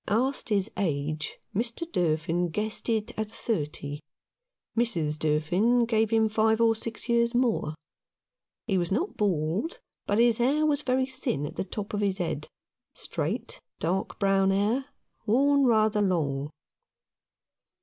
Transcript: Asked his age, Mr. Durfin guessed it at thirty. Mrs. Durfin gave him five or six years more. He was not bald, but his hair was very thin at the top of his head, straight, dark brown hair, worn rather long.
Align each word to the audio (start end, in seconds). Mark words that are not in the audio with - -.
Asked 0.07 0.49
his 0.49 0.71
age, 0.77 1.37
Mr. 1.55 1.83
Durfin 1.91 2.47
guessed 2.49 2.89
it 2.89 3.11
at 3.19 3.29
thirty. 3.29 3.99
Mrs. 4.75 5.19
Durfin 5.19 5.85
gave 5.85 6.09
him 6.09 6.27
five 6.27 6.59
or 6.59 6.75
six 6.75 7.07
years 7.07 7.35
more. 7.35 7.75
He 8.65 8.79
was 8.79 8.91
not 8.91 9.15
bald, 9.15 9.77
but 10.07 10.17
his 10.17 10.39
hair 10.39 10.65
was 10.65 10.81
very 10.81 11.05
thin 11.05 11.45
at 11.45 11.55
the 11.55 11.63
top 11.63 11.93
of 11.93 12.01
his 12.01 12.17
head, 12.17 12.47
straight, 12.95 13.59
dark 13.77 14.17
brown 14.17 14.49
hair, 14.49 14.85
worn 15.27 15.65
rather 15.65 16.01
long. 16.01 16.49